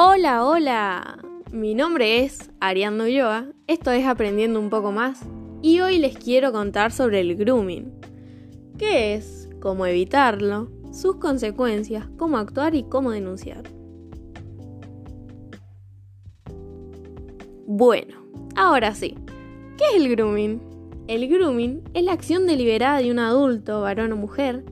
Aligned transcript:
Hola, 0.00 0.46
hola. 0.46 1.18
Mi 1.50 1.74
nombre 1.74 2.24
es 2.24 2.52
Ariando 2.60 3.02
Ulloa, 3.02 3.46
esto 3.66 3.90
es 3.90 4.06
Aprendiendo 4.06 4.60
un 4.60 4.70
poco 4.70 4.92
más 4.92 5.22
y 5.60 5.80
hoy 5.80 5.98
les 5.98 6.16
quiero 6.16 6.52
contar 6.52 6.92
sobre 6.92 7.18
el 7.18 7.34
grooming. 7.34 7.90
¿Qué 8.78 9.16
es? 9.16 9.50
¿Cómo 9.60 9.86
evitarlo? 9.86 10.70
Sus 10.92 11.16
consecuencias, 11.16 12.06
cómo 12.16 12.38
actuar 12.38 12.76
y 12.76 12.84
cómo 12.84 13.10
denunciar. 13.10 13.64
Bueno, 17.66 18.24
ahora 18.54 18.94
sí. 18.94 19.16
¿Qué 19.76 19.84
es 19.96 20.00
el 20.00 20.10
grooming? 20.10 20.60
El 21.08 21.26
grooming 21.26 21.82
es 21.94 22.04
la 22.04 22.12
acción 22.12 22.46
deliberada 22.46 22.98
de 22.98 23.10
un 23.10 23.18
adulto, 23.18 23.80
varón 23.80 24.12
o 24.12 24.16
mujer, 24.16 24.64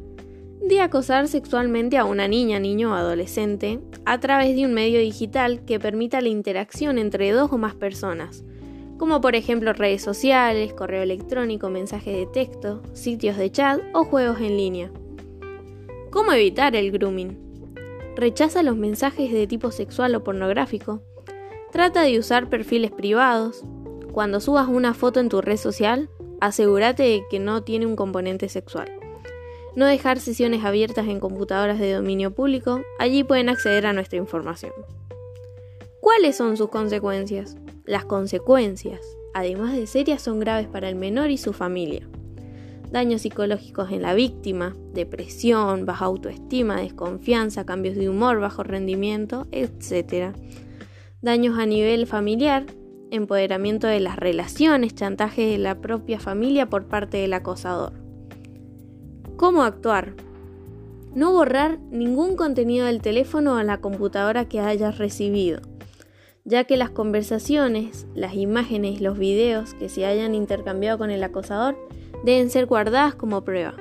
de 0.61 0.81
acosar 0.81 1.29
sexualmente 1.29 1.97
a 1.99 2.05
una 2.05 2.29
niña, 2.29 2.59
niño 2.59 2.91
o 2.91 2.95
adolescente 2.95 3.81
a 4.05 4.19
través 4.21 4.57
de 4.57 4.65
un 4.65 4.75
medio 4.75 4.99
digital 4.99 5.65
que 5.65 5.79
permita 5.79 6.21
la 6.21 6.29
interacción 6.29 6.99
entre 6.99 7.31
dos 7.31 7.53
o 7.53 7.59
más 7.59 7.75
personas, 7.75 8.45
como 8.99 9.21
por 9.21 9.37
ejemplo 9.37 9.73
redes 9.73 10.03
sociales, 10.03 10.73
correo 10.73 11.03
electrónico, 11.03 11.69
mensajes 11.71 12.17
de 12.17 12.27
texto, 12.27 12.83
sitios 12.95 13.37
de 13.37 13.51
chat 13.51 13.81
o 13.95 14.05
juegos 14.05 14.41
en 14.41 14.57
línea. 14.57 14.91
¿Cómo 16.11 16.33
evitar 16.33 16.75
el 16.75 16.91
grooming? 16.91 17.39
Rechaza 18.17 18.63
los 18.63 18.77
mensajes 18.77 19.31
de 19.31 19.47
tipo 19.47 19.71
sexual 19.71 20.15
o 20.15 20.25
pornográfico. 20.25 21.03
Trata 21.71 22.03
de 22.03 22.19
usar 22.19 22.49
perfiles 22.49 22.91
privados. 22.91 23.63
Cuando 24.13 24.41
subas 24.41 24.67
una 24.67 24.95
foto 24.95 25.21
en 25.21 25.29
tu 25.29 25.43
red 25.43 25.59
social, 25.59 26.09
asegúrate 26.41 27.03
de 27.03 27.25
que 27.29 27.39
no 27.39 27.63
tiene 27.63 27.85
un 27.85 27.97
componente 27.97 28.49
sexual 28.49 28.96
no 29.77 29.85
dejar 29.87 30.19
sesiones 30.19 30.65
abiertas 30.65 31.07
en 31.07 31.21
computadoras 31.21 31.79
de 31.79 31.93
dominio 31.93 32.35
público, 32.35 32.81
allí 32.99 33.23
pueden 33.23 33.51
acceder 33.51 33.87
a 33.87 33.93
nuestra 33.93 34.19
información. 34.19 34.73
¿Cuáles 36.01 36.37
son 36.37 36.57
sus 36.57 36.71
consecuencias? 36.71 37.57
Las 37.85 38.07
consecuencias, 38.07 39.01
además 39.35 39.77
de 39.77 39.87
serias, 39.87 40.23
son 40.23 40.41
graves 40.41 40.67
para 40.67 40.89
el 40.89 40.97
menor 40.97 41.31
y 41.31 41.37
su 41.37 41.53
familia. 41.53 42.09
Daños 42.91 43.23
psicológicos 43.23 43.93
en 43.93 44.01
la 44.01 44.15
víctima, 44.15 44.75
depresión, 44.95 45.85
baja 45.85 46.07
autoestima, 46.07 46.81
desconfianza, 46.81 47.67
cambios 47.67 47.97
de 47.97 48.09
humor, 48.09 48.41
bajo 48.41 48.63
rendimiento, 48.63 49.47
etc. 49.53 50.35
Daños 51.21 51.59
a 51.59 51.67
nivel 51.67 52.07
familiar, 52.07 52.65
empoderamiento 53.11 53.89
de 53.89 54.01
las 54.01 54.17
relaciones, 54.17 54.95
chantaje 54.95 55.43
de 55.43 55.59
la 55.59 55.81
propia 55.81 56.19
familia 56.19 56.71
por 56.71 56.87
parte 56.87 57.19
del 57.19 57.35
acosador. 57.35 58.06
¿Cómo 59.37 59.65
actuar? 59.65 60.15
No 61.15 61.31
borrar 61.31 61.79
ningún 61.91 62.37
contenido 62.37 62.87
del 62.87 63.03
teléfono 63.03 63.57
o 63.57 63.63
la 63.63 63.83
computadora 63.83 64.49
que 64.49 64.61
hayas 64.61 64.97
recibido, 64.97 65.61
ya 66.47 66.65
que 66.65 66.79
las 66.79 66.89
conversaciones, 66.89 68.07
las 68.15 68.33
imágenes, 68.33 69.03
los 69.03 69.19
videos 69.19 69.75
que 69.75 69.91
se 69.91 70.07
hayan 70.07 70.35
intercambiado 70.35 70.97
con 70.97 71.11
el 71.11 71.23
acosador 71.23 71.77
deben 72.25 72.49
ser 72.49 72.65
guardadas 72.65 73.15
como 73.15 73.45
prueba. 73.45 73.75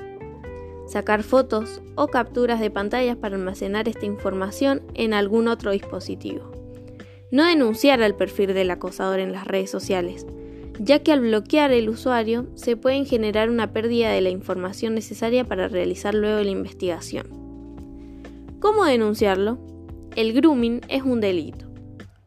Sacar 0.87 1.23
fotos 1.23 1.81
o 1.95 2.09
capturas 2.09 2.59
de 2.59 2.69
pantallas 2.69 3.15
para 3.15 3.37
almacenar 3.37 3.87
esta 3.87 4.05
información 4.05 4.81
en 4.93 5.13
algún 5.13 5.47
otro 5.47 5.71
dispositivo. 5.71 6.51
No 7.31 7.45
denunciar 7.45 8.03
al 8.03 8.15
perfil 8.15 8.53
del 8.53 8.71
acosador 8.71 9.21
en 9.21 9.31
las 9.31 9.47
redes 9.47 9.71
sociales, 9.71 10.27
ya 10.79 10.99
que 10.99 11.11
al 11.11 11.21
bloquear 11.21 11.71
el 11.71 11.89
usuario 11.89 12.47
se 12.55 12.75
puede 12.75 13.05
generar 13.05 13.49
una 13.49 13.71
pérdida 13.71 14.11
de 14.11 14.21
la 14.21 14.29
información 14.29 14.95
necesaria 14.95 15.43
para 15.45 15.67
realizar 15.67 16.13
luego 16.13 16.41
la 16.41 16.49
investigación. 16.49 17.27
¿Cómo 18.59 18.85
denunciarlo? 18.85 19.59
El 20.15 20.33
grooming 20.33 20.81
es 20.87 21.03
un 21.03 21.21
delito, 21.21 21.67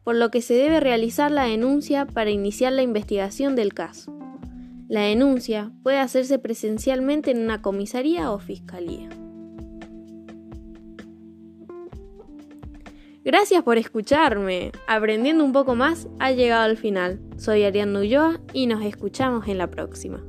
por 0.03 0.15
lo 0.15 0.31
que 0.31 0.41
se 0.41 0.53
debe 0.53 0.79
realizar 0.79 1.31
la 1.31 1.43
denuncia 1.43 2.05
para 2.05 2.29
iniciar 2.29 2.73
la 2.73 2.81
investigación 2.81 3.55
del 3.55 3.73
caso. 3.73 4.15
La 4.87 5.01
denuncia 5.01 5.71
puede 5.83 5.99
hacerse 5.99 6.39
presencialmente 6.39 7.31
en 7.31 7.39
una 7.39 7.61
comisaría 7.61 8.31
o 8.31 8.39
fiscalía. 8.39 9.09
Gracias 13.25 13.63
por 13.63 13.77
escucharme. 13.77 14.71
Aprendiendo 14.87 15.43
un 15.43 15.51
poco 15.51 15.75
más, 15.75 16.07
ha 16.19 16.31
llegado 16.31 16.63
al 16.63 16.77
final. 16.77 17.19
Soy 17.37 17.63
Ariana 17.63 17.99
Ulloa 17.99 18.39
y 18.53 18.65
nos 18.65 18.83
escuchamos 18.83 19.47
en 19.49 19.57
la 19.57 19.69
próxima. 19.69 20.23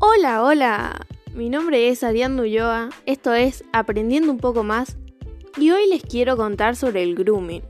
Hola, 0.00 0.42
hola. 0.42 1.06
Mi 1.34 1.50
nombre 1.50 1.88
es 1.88 2.02
Ariana 2.02 2.42
Ulloa. 2.42 2.88
Esto 3.06 3.32
es 3.32 3.62
Aprendiendo 3.72 4.32
un 4.32 4.38
poco 4.38 4.64
más 4.64 4.96
y 5.56 5.70
hoy 5.70 5.88
les 5.88 6.02
quiero 6.02 6.36
contar 6.36 6.74
sobre 6.74 7.04
el 7.04 7.14
grooming. 7.14 7.62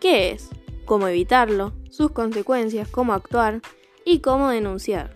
¿Qué 0.00 0.32
es? 0.32 0.50
Cómo 0.88 1.06
evitarlo, 1.06 1.74
sus 1.90 2.10
consecuencias, 2.10 2.88
cómo 2.88 3.12
actuar 3.12 3.60
y 4.04 4.20
cómo 4.20 4.48
denunciar. 4.48 5.12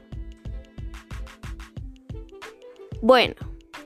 Bueno, 3.01 3.35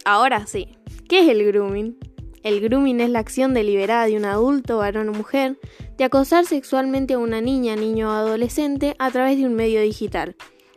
ahora 0.04 0.46
sí, 0.46 0.76
¿qué 1.08 1.20
es 1.20 1.28
el 1.28 1.46
grooming? 1.46 1.96
El 2.42 2.60
grooming 2.60 3.00
es 3.00 3.10
la 3.10 3.20
acción 3.20 3.54
deliberada 3.54 4.06
de 4.06 4.16
un 4.16 4.24
adulto, 4.24 4.78
varón 4.78 5.08
o 5.08 5.12
mujer, 5.12 5.58
de 5.96 6.04
acosar 6.04 6.44
sexualmente 6.44 7.14
a 7.14 7.18
una 7.18 7.40
niña, 7.40 7.76
niño 7.76 8.08
o 8.08 8.12
adolescente 8.12 8.96
a 8.98 9.10
través 9.12 9.38
de 9.38 9.46
un 9.46 9.54
medio 9.54 9.80
digital, 9.80 10.36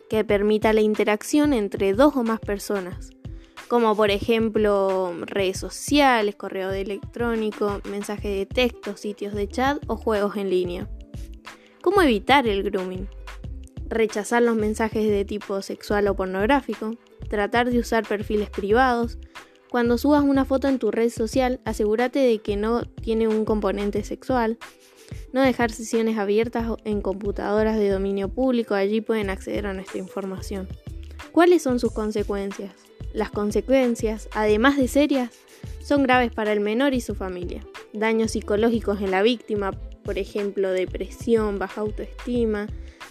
que 0.09 0.23
permita 0.23 0.73
la 0.73 0.81
interacción 0.81 1.53
entre 1.53 1.93
dos 1.93 2.15
o 2.15 2.23
más 2.23 2.39
personas, 2.39 3.09
como 3.67 3.95
por 3.95 4.11
ejemplo 4.11 5.11
redes 5.21 5.57
sociales, 5.57 6.35
correo 6.35 6.69
electrónico, 6.71 7.81
mensajes 7.89 8.37
de 8.37 8.45
texto, 8.45 8.95
sitios 8.95 9.33
de 9.33 9.47
chat 9.47 9.83
o 9.87 9.97
juegos 9.97 10.37
en 10.37 10.51
línea. 10.51 10.87
¿Cómo 11.89 12.03
evitar 12.03 12.47
el 12.47 12.61
grooming? 12.61 13.07
Rechazar 13.87 14.43
los 14.43 14.55
mensajes 14.55 15.09
de 15.09 15.25
tipo 15.25 15.59
sexual 15.63 16.07
o 16.07 16.15
pornográfico, 16.15 16.91
tratar 17.29 17.71
de 17.71 17.79
usar 17.79 18.07
perfiles 18.07 18.51
privados. 18.51 19.17
Cuando 19.71 19.97
subas 19.97 20.21
una 20.21 20.45
foto 20.45 20.67
en 20.67 20.77
tu 20.77 20.91
red 20.91 21.09
social, 21.09 21.59
asegúrate 21.65 22.19
de 22.19 22.37
que 22.43 22.57
no 22.57 22.83
tiene 22.83 23.27
un 23.27 23.43
componente 23.43 24.03
sexual. 24.03 24.59
No 25.33 25.41
dejar 25.41 25.71
sesiones 25.71 26.19
abiertas 26.19 26.67
en 26.85 27.01
computadoras 27.01 27.79
de 27.79 27.89
dominio 27.89 28.29
público, 28.29 28.75
allí 28.75 29.01
pueden 29.01 29.31
acceder 29.31 29.65
a 29.65 29.73
nuestra 29.73 29.97
información. 29.97 30.67
¿Cuáles 31.31 31.63
son 31.63 31.79
sus 31.79 31.91
consecuencias? 31.91 32.71
Las 33.13 33.31
consecuencias, 33.31 34.29
además 34.33 34.77
de 34.77 34.87
serias, 34.87 35.31
son 35.83 36.03
graves 36.03 36.31
para 36.31 36.53
el 36.53 36.59
menor 36.59 36.93
y 36.93 37.01
su 37.01 37.15
familia. 37.15 37.65
Daños 37.93 38.29
psicológicos 38.33 39.01
en 39.01 39.09
la 39.09 39.23
víctima, 39.23 39.71
por 40.03 40.17
ejemplo, 40.17 40.71
depresión, 40.71 41.59
baja 41.59 41.81
autoestima, 41.81 42.67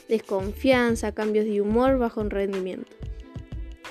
desconfianza, 0.09 1.13
cambios 1.13 1.45
de 1.45 1.61
humor, 1.61 1.99
bajo 1.99 2.23
rendimiento. 2.23 2.91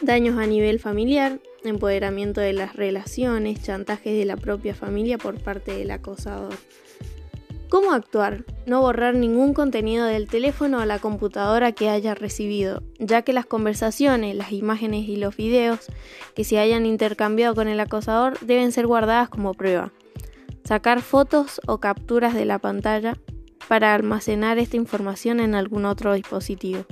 Daños 0.01 0.37
a 0.37 0.45
nivel 0.45 0.79
familiar, 0.79 1.39
empoderamiento 1.63 2.41
de 2.41 2.53
las 2.53 2.75
relaciones, 2.75 3.63
chantajes 3.63 4.17
de 4.17 4.25
la 4.25 4.37
propia 4.37 4.75
familia 4.75 5.17
por 5.17 5.41
parte 5.41 5.71
del 5.71 5.91
acosador. 5.91 6.53
¿Cómo 7.69 7.91
actuar? 7.91 8.45
No 8.65 8.79
borrar 8.79 9.15
ningún 9.15 9.53
contenido 9.53 10.05
del 10.05 10.27
teléfono 10.27 10.79
o 10.79 10.85
la 10.85 10.99
computadora 10.99 11.73
que 11.73 11.89
haya 11.89 12.15
recibido, 12.15 12.81
ya 12.97 13.23
que 13.23 13.33
las 13.33 13.45
conversaciones, 13.45 14.37
las 14.37 14.53
imágenes 14.53 15.09
y 15.09 15.17
los 15.17 15.35
videos 15.35 15.79
que 16.33 16.45
se 16.45 16.59
hayan 16.59 16.85
intercambiado 16.85 17.55
con 17.55 17.67
el 17.67 17.79
acosador 17.81 18.39
deben 18.39 18.71
ser 18.71 18.87
guardadas 18.87 19.27
como 19.27 19.53
prueba 19.53 19.91
sacar 20.67 21.01
fotos 21.01 21.61
o 21.65 21.77
capturas 21.77 22.33
de 22.33 22.43
la 22.43 22.59
pantalla 22.59 23.15
para 23.69 23.95
almacenar 23.95 24.59
esta 24.59 24.75
información 24.75 25.39
en 25.39 25.55
algún 25.55 25.85
otro 25.85 26.13
dispositivo. 26.13 26.85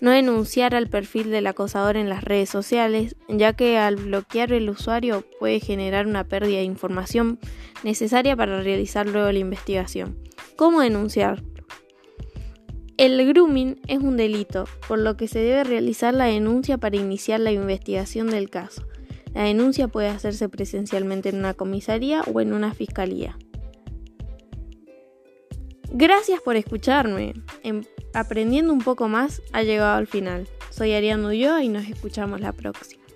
No 0.00 0.10
denunciar 0.10 0.74
al 0.74 0.88
perfil 0.88 1.30
del 1.30 1.46
acosador 1.46 1.96
en 1.96 2.08
las 2.08 2.24
redes 2.24 2.50
sociales, 2.50 3.14
ya 3.28 3.52
que 3.52 3.78
al 3.78 3.94
bloquear 3.94 4.52
el 4.52 4.68
usuario 4.68 5.24
puede 5.38 5.60
generar 5.60 6.08
una 6.08 6.24
pérdida 6.24 6.58
de 6.58 6.64
información 6.64 7.38
necesaria 7.84 8.34
para 8.34 8.62
realizar 8.62 9.06
luego 9.06 9.30
la 9.30 9.38
investigación. 9.38 10.18
¿Cómo 10.56 10.80
denunciar? 10.80 11.44
El 12.96 13.24
grooming 13.28 13.80
es 13.86 14.00
un 14.00 14.16
delito, 14.16 14.64
por 14.88 14.98
lo 14.98 15.16
que 15.16 15.28
se 15.28 15.38
debe 15.38 15.62
realizar 15.62 16.14
la 16.14 16.24
denuncia 16.24 16.78
para 16.78 16.96
iniciar 16.96 17.38
la 17.38 17.52
investigación 17.52 18.28
del 18.28 18.50
caso. 18.50 18.82
La 19.38 19.44
denuncia 19.44 19.86
puede 19.86 20.08
hacerse 20.08 20.48
presencialmente 20.48 21.28
en 21.28 21.36
una 21.36 21.54
comisaría 21.54 22.22
o 22.22 22.40
en 22.40 22.52
una 22.52 22.74
fiscalía. 22.74 23.38
Gracias 25.92 26.40
por 26.40 26.56
escucharme. 26.56 27.34
Em, 27.62 27.84
aprendiendo 28.14 28.72
un 28.72 28.80
poco 28.80 29.06
más 29.06 29.40
ha 29.52 29.62
llegado 29.62 29.96
al 29.96 30.08
final. 30.08 30.48
Soy 30.70 30.92
Ariana 30.92 31.28
Ulloa 31.28 31.62
y 31.62 31.68
nos 31.68 31.88
escuchamos 31.88 32.40
la 32.40 32.52
próxima. 32.52 33.07